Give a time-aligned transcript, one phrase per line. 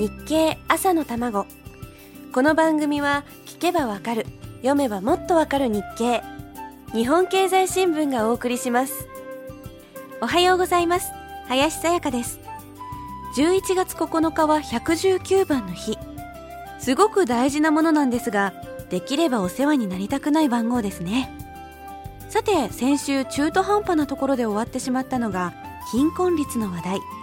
[0.00, 1.46] 日経朝の卵。
[2.32, 4.24] この番組は聞けばわかる
[4.62, 6.22] 読めばもっとわかる日経。
[6.94, 9.06] 日本経済新聞がお送りします。
[10.22, 11.12] おはようございます。
[11.48, 12.40] 林さやかです。
[13.36, 15.98] 11月9日は119番の日。
[16.78, 18.54] すごく大事なものなんですが
[18.88, 21.30] できればお世話になりたくない番号ですね。
[22.30, 25.52] さて先週中途半端なところで終わってしまったのが
[25.92, 27.19] 貧困率の話題。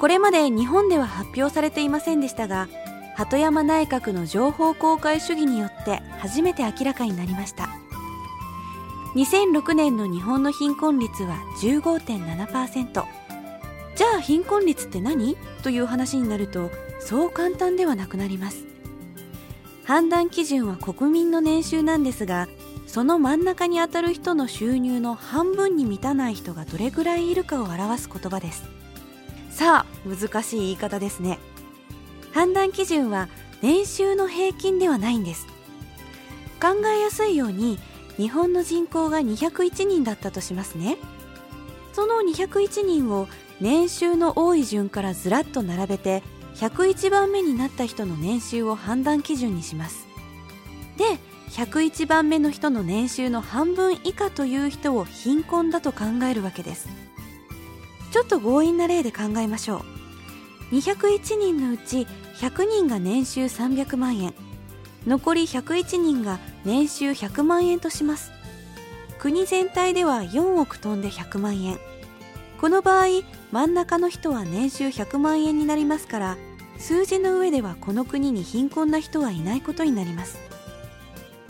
[0.00, 2.68] これまで日本では発表されていませんでしたが
[3.16, 7.68] 鳩山内閣の情報公開主義によって初めて明らかになりました。
[9.14, 13.04] 2006年の日本の貧困率は15.7%
[13.94, 15.36] じゃあ貧困率って何？
[15.62, 16.70] という話になると
[17.00, 18.64] そう簡単ではなくなります。
[19.84, 22.48] 判断基準は国民の年収なんですが
[22.86, 28.64] その真ん中にあたる人の収入の半分に満たない人がどれぐらいいるかを表す言葉です。
[29.60, 31.38] さあ難しい言い方ですね。
[32.32, 33.28] 判断基準は
[33.60, 35.46] 年収の平均ではないんです。
[36.62, 37.78] 考えやすいように
[38.16, 40.96] 日本の人口が201人だったとしますね。
[41.92, 43.28] その201人を
[43.60, 46.22] 年収の多い順からずらっと並べて
[46.54, 50.08] 101番目になった人の年収を判断基準にします。
[50.96, 51.18] で
[51.50, 57.09] 101番目の人の年収の半分以下という人を貧困だと考えるわけです。
[58.10, 59.84] ちょっと強引な例で考えましょ
[60.70, 60.74] う。
[60.74, 64.34] 201人のうち100人が年収300万円。
[65.06, 68.32] 残り101人が年収100万円とします。
[69.18, 71.78] 国全体では4億飛んで100万円。
[72.60, 73.06] この場合
[73.52, 76.36] 真ん中の人は年収100万円になりますから
[76.78, 80.38] 数字の上ではこの国に貧困な人はいないことになります。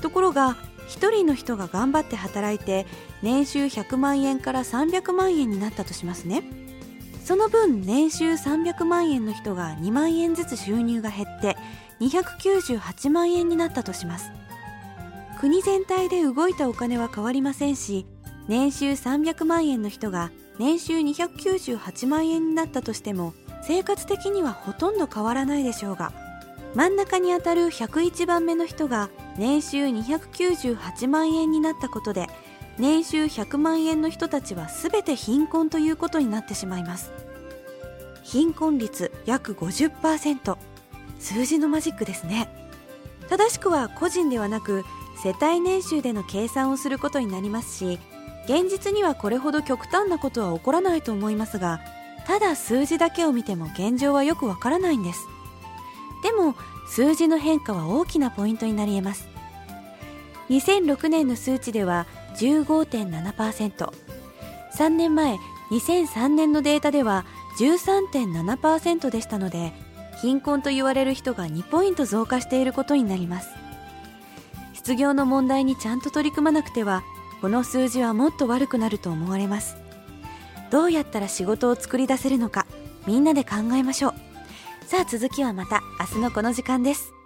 [0.00, 0.56] ところが
[0.91, 2.86] 1人の人が頑張って働いて
[3.22, 6.42] 年収100万円から300万円になったとしますね。
[7.24, 11.56] その分年収300万円の人が2万円ずつ収入が減って
[12.00, 14.32] 298万円になったとします。
[15.41, 18.04] 国全体で動いたお金は変わりませんし
[18.47, 23.32] 年収300万円の人が年収298万円になったとしても
[23.62, 26.12] 生活的にはほとんど変わらないでしょうが
[26.75, 32.28] 真ん中にあたる101番目の人が年収298万円になったことで
[32.78, 37.12] 年収100万円の人たちは全て貧困ということになってしまいます。
[38.22, 40.56] 貧困率約50%
[41.19, 42.48] 数字のマジックですね。
[43.28, 44.84] 正しくは個人ではなく
[45.22, 47.98] 世帯年収での計算をすることになりますし
[48.44, 51.80] 現実にはこれほど極端なことは起こらないと思いますが
[52.26, 55.26] ただ数字だけを見ても現状はよくわからないんです。
[56.22, 56.54] でも
[56.90, 59.30] 数字の変化は大きなポイントになり得ます
[60.50, 63.92] 2006年の数値では15.7%。
[64.76, 65.36] 3年前、
[65.70, 67.24] 2003年のデータでは
[67.58, 69.72] 13.7%でしたので、
[70.20, 73.50] 貧困と言われる人が2ポイント増加していることになります。
[74.74, 77.04] 失業の問題にちゃんと取り組まなくては、
[77.40, 79.76] この数字はもっと悪くなると思われます。
[80.70, 82.66] どうやったら仕事を作り出せるのか、
[83.06, 84.29] みんなで考えましょう。
[84.90, 87.19] さあ続きはまた明日のこの時間です。